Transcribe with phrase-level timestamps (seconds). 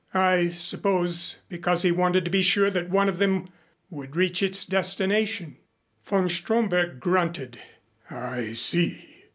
[0.15, 3.49] "I suppose because he wanted to be sure that one of them
[3.91, 5.57] would reach its destination."
[6.05, 7.59] Von Stromberg grunted.
[8.09, 9.25] "I see.